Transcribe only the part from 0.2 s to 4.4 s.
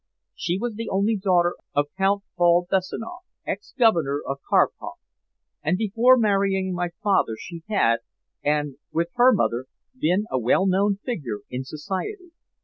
She was the only daughter of Count Paul Bessanoff, ex Governor of